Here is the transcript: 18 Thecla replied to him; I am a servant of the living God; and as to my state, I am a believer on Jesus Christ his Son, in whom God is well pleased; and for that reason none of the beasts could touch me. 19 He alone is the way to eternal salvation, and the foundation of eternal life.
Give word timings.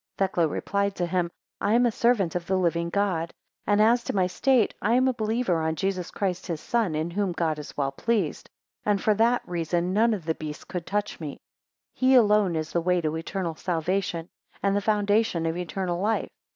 18 0.17 0.17
Thecla 0.17 0.47
replied 0.47 0.95
to 0.95 1.05
him; 1.05 1.29
I 1.59 1.75
am 1.75 1.85
a 1.85 1.91
servant 1.91 2.33
of 2.33 2.47
the 2.47 2.57
living 2.57 2.89
God; 2.89 3.31
and 3.67 3.79
as 3.79 4.03
to 4.05 4.15
my 4.15 4.25
state, 4.25 4.73
I 4.81 4.95
am 4.95 5.07
a 5.07 5.13
believer 5.13 5.61
on 5.61 5.75
Jesus 5.75 6.09
Christ 6.09 6.47
his 6.47 6.59
Son, 6.59 6.95
in 6.95 7.11
whom 7.11 7.33
God 7.33 7.59
is 7.59 7.77
well 7.77 7.91
pleased; 7.91 8.49
and 8.83 8.99
for 8.99 9.13
that 9.13 9.43
reason 9.47 9.93
none 9.93 10.15
of 10.15 10.25
the 10.25 10.33
beasts 10.33 10.63
could 10.63 10.87
touch 10.87 11.19
me. 11.19 11.37
19 11.37 11.39
He 12.09 12.15
alone 12.15 12.55
is 12.55 12.71
the 12.73 12.81
way 12.81 12.99
to 12.99 13.15
eternal 13.15 13.53
salvation, 13.53 14.27
and 14.63 14.75
the 14.75 14.81
foundation 14.81 15.45
of 15.45 15.55
eternal 15.55 15.99
life. 15.99 16.31